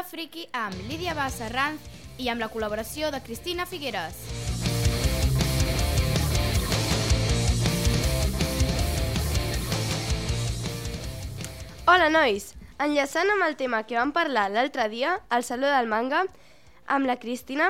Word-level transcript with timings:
Friki 0.00 0.46
amb 0.56 0.72
Lídia 0.88 1.12
Bassa 1.12 1.50
Ranz 1.52 1.84
i 2.16 2.30
amb 2.32 2.40
la 2.40 2.48
col·laboració 2.48 3.10
de 3.12 3.18
Cristina 3.20 3.66
Figueres. 3.68 4.16
Hola, 11.84 12.08
nois! 12.08 12.54
Enllaçant 12.80 13.28
amb 13.34 13.44
el 13.44 13.58
tema 13.60 13.82
que 13.84 13.98
vam 13.98 14.14
parlar 14.16 14.46
l'altre 14.48 14.88
dia, 14.88 15.18
al 15.28 15.44
Saló 15.44 15.68
del 15.68 15.90
Manga, 15.92 16.22
amb 16.88 17.10
la 17.10 17.18
Cristina, 17.20 17.68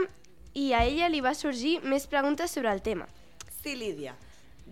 i 0.55 0.71
a 0.79 0.85
ella 0.87 1.11
li 1.11 1.25
va 1.25 1.35
sorgir 1.35 1.81
més 1.83 2.07
preguntes 2.07 2.55
sobre 2.55 2.71
el 2.71 2.85
tema. 2.87 3.09
Sí, 3.65 3.75
Lídia, 3.75 4.15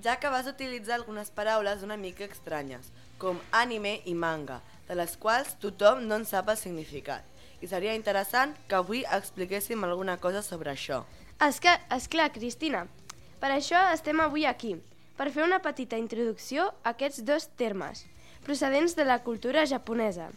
ja 0.05 0.21
que 0.23 0.31
vas 0.31 0.47
utilitzar 0.47 1.01
algunes 1.01 1.35
paraules 1.35 1.83
una 1.83 1.99
mica 1.99 2.31
estranyes, 2.31 2.93
com 3.19 3.43
anime 3.51 3.99
i 4.07 4.15
manga, 4.15 4.61
de 4.87 4.95
les 5.03 5.19
quals 5.19 5.57
tothom 5.59 6.07
no 6.07 6.23
en 6.23 6.31
sap 6.31 6.55
el 6.55 6.61
significat. 6.63 7.30
I 7.61 7.69
seria 7.69 7.95
interessant 7.95 8.55
que 8.69 8.79
avui 8.79 9.03
expliquéssim 9.05 9.85
alguna 9.85 10.17
cosa 10.17 10.41
sobre 10.43 10.73
això. 10.73 11.03
Esclar, 11.41 11.79
esclar, 11.93 12.31
Cristina. 12.33 12.87
Per 13.41 13.51
això 13.53 13.81
estem 13.93 14.21
avui 14.21 14.47
aquí, 14.49 14.75
per 15.17 15.29
fer 15.33 15.45
una 15.45 15.61
petita 15.61 15.99
introducció 16.01 16.71
a 16.83 16.95
aquests 16.95 17.25
dos 17.29 17.49
termes, 17.61 18.07
procedents 18.45 18.97
de 18.97 19.05
la 19.05 19.19
cultura 19.25 19.67
japonesa. 19.69 20.31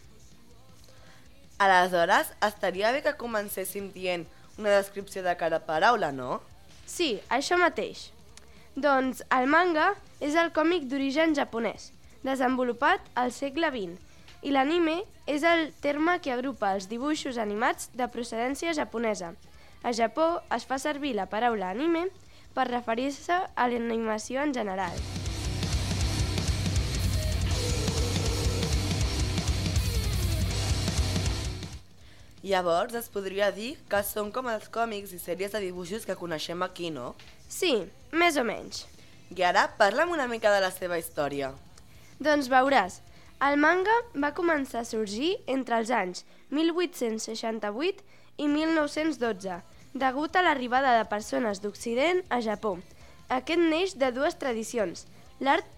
Aleshores, 1.58 2.34
estaria 2.44 2.92
bé 2.92 3.00
que 3.04 3.16
comencéssim 3.16 3.88
dient 3.94 4.26
una 4.58 4.76
descripció 4.76 5.22
de 5.24 5.36
cada 5.40 5.62
paraula, 5.64 6.12
no? 6.12 6.42
Sí, 6.84 7.20
això 7.32 7.56
mateix. 7.56 8.10
Doncs 8.76 9.22
el 9.32 9.48
manga 9.48 9.92
és 10.20 10.36
el 10.36 10.52
còmic 10.52 10.88
d'origen 10.90 11.32
japonès, 11.38 11.92
desenvolupat 12.26 13.04
al 13.14 13.32
segle 13.32 13.70
XX, 13.72 14.00
i 14.44 14.52
l'anime 14.52 15.00
és 15.26 15.42
el 15.48 15.70
terme 15.80 16.18
que 16.20 16.32
agrupa 16.32 16.74
els 16.76 16.86
dibuixos 16.90 17.38
animats 17.40 17.88
de 17.96 18.08
procedència 18.12 18.74
japonesa. 18.76 19.32
A 19.82 19.92
Japó 19.96 20.26
es 20.52 20.66
fa 20.68 20.76
servir 20.78 21.14
la 21.16 21.30
paraula 21.32 21.70
anime 21.72 22.10
per 22.54 22.68
referir-se 22.68 23.38
a 23.48 23.68
l'animació 23.68 24.44
en 24.44 24.52
general. 24.52 25.00
Llavors 32.44 32.92
es 33.00 33.08
podria 33.08 33.48
dir 33.56 33.70
que 33.88 34.02
són 34.04 34.28
com 34.28 34.50
els 34.52 34.68
còmics 34.68 35.14
i 35.16 35.20
sèries 35.22 35.56
de 35.56 35.62
dibuixos 35.64 36.04
que 36.04 36.18
coneixem 36.20 36.60
aquí, 36.66 36.90
no? 36.92 37.14
Sí, 37.48 37.72
més 38.12 38.36
o 38.36 38.44
menys. 38.44 38.84
I 39.32 39.48
ara 39.48 39.70
parla'm 39.80 40.12
una 40.12 40.28
mica 40.28 40.52
de 40.52 40.60
la 40.60 40.68
seva 40.68 41.00
història. 41.00 41.54
Doncs 42.20 42.52
veuràs, 42.52 43.00
el 43.44 43.58
manga 43.60 43.94
va 44.22 44.32
començar 44.32 44.80
a 44.80 44.88
sorgir 44.88 45.34
entre 45.54 45.76
els 45.82 45.90
anys 45.92 46.22
1868 46.56 48.04
i 48.40 48.46
1912, 48.48 49.58
degut 50.04 50.36
a 50.36 50.42
l'arribada 50.46 50.94
de 50.96 51.08
persones 51.10 51.60
d'Occident 51.60 52.22
a 52.32 52.40
Japó. 52.46 52.78
Aquest 53.28 53.60
neix 53.60 53.96
de 54.00 54.10
dues 54.16 54.38
tradicions, 54.40 55.04
l'art 55.40 55.68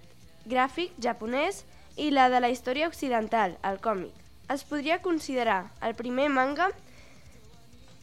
gràfic 0.47 0.95
japonès 1.03 1.65
i 1.97 2.11
la 2.15 2.29
de 2.31 2.43
la 2.45 2.53
història 2.55 2.91
occidental, 2.93 3.57
el 3.67 3.81
còmic. 3.83 4.15
Es 4.53 4.63
podria 4.63 5.01
considerar 5.03 5.73
el 5.83 5.97
primer 5.99 6.29
manga 6.31 6.71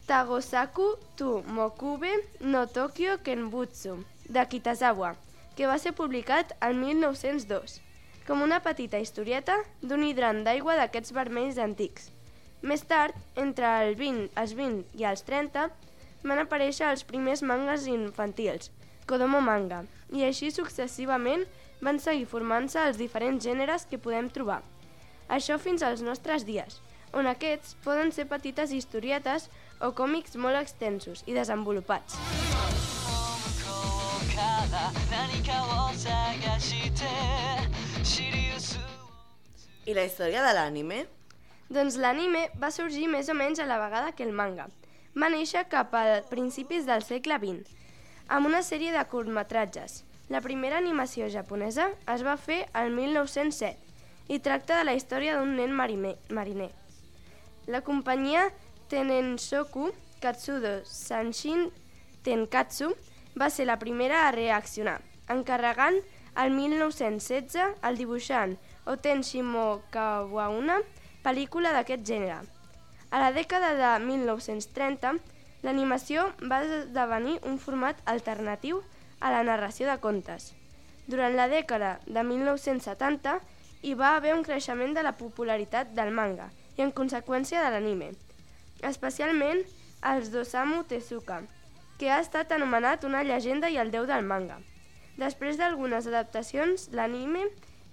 Tagosaku 0.04 0.90
to 1.16 1.40
Mokube 1.46 2.12
no 2.40 2.66
Tokyo 2.66 3.16
Kenbutsu, 3.24 3.96
de 4.28 4.44
Kitazawa, 4.44 5.14
que 5.56 5.70
va 5.70 5.78
ser 5.80 5.94
publicat 5.96 6.52
el 6.60 6.76
1902, 6.76 7.80
com 8.26 8.42
una 8.42 8.60
petita 8.64 8.98
historieta 9.02 9.56
d'un 9.82 10.04
hidrant 10.04 10.44
d'aigua 10.46 10.76
d'aquests 10.80 11.12
vermells 11.16 11.58
antics. 11.60 12.10
Més 12.64 12.84
tard, 12.88 13.16
entre 13.36 13.68
el 13.84 13.98
20, 14.00 14.30
els 14.40 14.54
20 14.56 15.00
i 15.00 15.04
els 15.04 15.24
30, 15.28 15.66
van 16.24 16.40
aparèixer 16.40 16.88
els 16.88 17.04
primers 17.04 17.42
mangas 17.44 17.84
infantils, 17.90 18.70
Kodomo 19.06 19.42
Manga, 19.44 19.82
i 20.16 20.24
així 20.24 20.48
successivament 20.50 21.44
van 21.84 22.00
seguir 22.00 22.24
formant-se 22.30 22.80
els 22.88 22.96
diferents 22.96 23.44
gèneres 23.44 23.84
que 23.90 24.00
podem 24.00 24.30
trobar. 24.32 24.62
Això 25.28 25.58
fins 25.60 25.84
als 25.84 26.00
nostres 26.00 26.48
dies, 26.48 26.80
on 27.12 27.28
aquests 27.28 27.76
poden 27.84 28.10
ser 28.12 28.24
petites 28.30 28.72
historietes 28.72 29.50
o 29.84 29.92
còmics 29.92 30.38
molt 30.40 30.56
extensos 30.60 31.22
i 31.28 31.36
desenvolupats. 31.36 32.16
I 39.84 39.92
la 39.92 40.06
història 40.08 40.40
de 40.40 40.52
l'ànime? 40.56 41.02
Doncs 41.68 41.98
l'anime 42.00 42.46
va 42.60 42.70
sorgir 42.72 43.04
més 43.12 43.28
o 43.28 43.34
menys 43.36 43.60
a 43.60 43.66
la 43.68 43.76
vegada 43.82 44.14
que 44.16 44.24
el 44.24 44.32
manga. 44.32 44.70
Va 45.12 45.28
néixer 45.28 45.66
cap 45.68 45.92
a 45.94 46.22
principis 46.30 46.86
del 46.88 47.04
segle 47.04 47.36
XX, 47.42 47.68
amb 48.32 48.48
una 48.48 48.62
sèrie 48.64 48.94
de 48.94 49.04
curtmetratges. 49.12 50.02
La 50.32 50.40
primera 50.40 50.80
animació 50.80 51.28
japonesa 51.28 51.90
es 52.14 52.24
va 52.24 52.38
fer 52.40 52.62
el 52.80 52.94
1907 52.96 54.32
i 54.32 54.40
tracta 54.40 54.78
de 54.80 54.88
la 54.88 54.96
història 54.96 55.36
d'un 55.36 55.52
nen 55.58 55.76
mariner. 55.76 56.16
mariner. 56.30 56.70
La 57.66 57.82
companyia 57.84 58.48
Tenensoku 58.88 59.90
Katsudo 60.20 60.78
Sanshin 60.88 61.68
Tenkatsu 62.24 62.94
va 63.36 63.50
ser 63.50 63.66
la 63.68 63.78
primera 63.78 64.26
a 64.26 64.32
reaccionar, 64.32 65.02
encarregant 65.28 66.00
el 66.40 66.50
1916 66.56 67.84
el 67.84 68.00
dibuixant 68.00 68.56
Oten 68.84 69.22
Shimokawa 69.24 70.50
una 70.52 70.80
pel·lícula 71.24 71.72
d'aquest 71.72 72.04
gènere. 72.04 72.42
A 73.10 73.20
la 73.22 73.30
dècada 73.32 73.70
de 73.78 73.92
1930, 74.04 75.14
l'animació 75.64 76.26
va 76.50 76.60
esdevenir 76.66 77.38
un 77.48 77.56
format 77.62 78.00
alternatiu 78.04 78.82
a 79.20 79.30
la 79.32 79.40
narració 79.48 79.88
de 79.88 79.96
contes. 80.02 80.52
Durant 81.08 81.36
la 81.36 81.48
dècada 81.48 81.96
de 82.04 82.22
1970 82.28 83.38
hi 83.84 83.94
va 83.96 84.14
haver 84.16 84.34
un 84.36 84.44
creixement 84.44 84.92
de 84.96 85.02
la 85.04 85.16
popularitat 85.16 85.96
del 85.96 86.12
manga 86.12 86.50
i 86.76 86.84
en 86.84 86.92
conseqüència 86.92 87.64
de 87.64 87.72
l'anime, 87.72 88.12
especialment 88.82 89.64
els 90.12 90.30
d'Osamu 90.32 90.82
Tezuka, 90.88 91.40
que 91.98 92.10
ha 92.10 92.20
estat 92.20 92.52
anomenat 92.52 93.04
una 93.08 93.22
llegenda 93.24 93.70
i 93.72 93.78
el 93.80 93.92
déu 93.94 94.04
del 94.08 94.24
manga. 94.28 94.58
Després 95.16 95.56
d'algunes 95.56 96.08
adaptacions, 96.10 96.90
l'anime, 96.92 97.46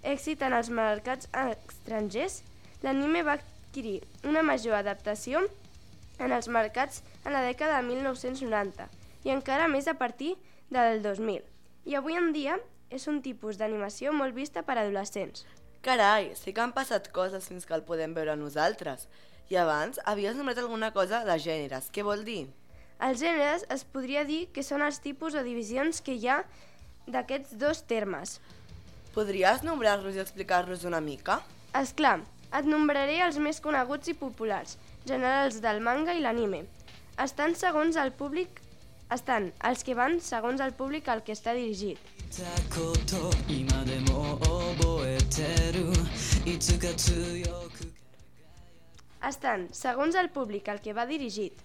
èxit 0.04 0.42
en 0.42 0.54
els 0.58 0.70
mercats 0.70 1.30
estrangers, 1.34 2.42
l'anime 2.84 3.24
va 3.24 3.38
adquirir 3.40 4.02
una 4.28 4.44
major 4.44 4.76
adaptació 4.80 5.44
en 6.20 6.32
els 6.32 6.48
mercats 6.48 7.02
en 7.26 7.34
la 7.34 7.44
dècada 7.46 7.80
de 7.80 7.88
1990 7.88 8.90
i 9.26 9.34
encara 9.34 9.70
més 9.70 9.88
a 9.88 9.96
partir 9.98 10.36
del 10.70 11.02
2000. 11.04 11.42
I 11.86 11.98
avui 11.98 12.18
en 12.18 12.32
dia 12.34 12.58
és 12.90 13.08
un 13.08 13.22
tipus 13.26 13.58
d'animació 13.58 14.14
molt 14.14 14.36
vista 14.36 14.64
per 14.64 14.78
adolescents. 14.78 15.46
Carai, 15.82 16.32
sí 16.38 16.54
que 16.54 16.62
han 16.62 16.74
passat 16.76 17.10
coses 17.14 17.48
fins 17.50 17.66
que 17.66 17.74
el 17.74 17.86
podem 17.86 18.14
veure 18.14 18.36
nosaltres. 18.38 19.08
I 19.50 19.58
abans 19.58 20.00
havies 20.06 20.36
nombrat 20.38 20.60
alguna 20.62 20.92
cosa 20.94 21.24
de 21.26 21.38
gèneres. 21.42 21.90
Què 21.92 22.06
vol 22.06 22.26
dir? 22.28 22.46
Els 23.02 23.18
gèneres 23.20 23.66
es 23.74 23.84
podria 23.84 24.22
dir 24.28 24.46
que 24.54 24.64
són 24.64 24.84
els 24.86 25.02
tipus 25.02 25.34
o 25.34 25.42
divisions 25.44 26.04
que 26.06 26.14
hi 26.14 26.28
ha 26.30 26.44
d'aquests 27.10 27.58
dos 27.58 27.82
termes. 27.90 28.38
Podries 29.16 29.64
nombrar-los 29.68 30.16
i 30.16 30.24
explicar-los 30.24 30.88
una 30.88 31.02
mica? 31.04 31.42
És 31.76 31.92
clar, 31.98 32.20
et 32.56 32.68
nombraré 32.68 33.20
els 33.26 33.38
més 33.44 33.60
coneguts 33.64 34.12
i 34.12 34.18
populars, 34.18 34.78
generals 35.06 35.62
del 35.64 35.84
manga 35.84 36.16
i 36.16 36.24
l'anime. 36.24 36.66
Estan 37.20 37.56
segons 37.60 38.00
el 38.00 38.14
públic 38.16 38.62
estan 39.12 39.50
els 39.68 39.82
que 39.84 39.94
van 40.00 40.22
segons 40.24 40.62
el 40.64 40.72
públic 40.72 41.10
al 41.12 41.22
que 41.28 41.34
està 41.36 41.52
dirigit. 41.52 42.00
Estan 49.32 49.68
segons 49.76 50.16
el 50.22 50.30
públic 50.38 50.72
al 50.72 50.80
que 50.86 50.96
va 50.96 51.06
dirigit. 51.10 51.60